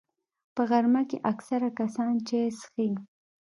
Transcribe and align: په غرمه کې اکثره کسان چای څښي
په 0.55 0.61
غرمه 0.69 1.01
کې 1.09 1.17
اکثره 1.31 1.69
کسان 1.79 2.13
چای 2.27 2.47
څښي 2.59 2.89